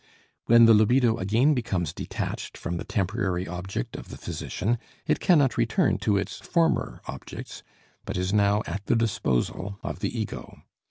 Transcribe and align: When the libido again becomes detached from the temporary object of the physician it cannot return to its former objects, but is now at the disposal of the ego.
When 0.47 0.65
the 0.65 0.73
libido 0.73 1.17
again 1.17 1.53
becomes 1.53 1.93
detached 1.93 2.57
from 2.57 2.77
the 2.77 2.83
temporary 2.83 3.47
object 3.47 3.95
of 3.95 4.09
the 4.09 4.17
physician 4.17 4.79
it 5.05 5.19
cannot 5.19 5.57
return 5.59 5.99
to 5.99 6.17
its 6.17 6.39
former 6.39 7.01
objects, 7.05 7.61
but 8.05 8.17
is 8.17 8.33
now 8.33 8.63
at 8.65 8.87
the 8.87 8.95
disposal 8.95 9.77
of 9.83 9.99
the 9.99 10.09
ego. 10.19 10.63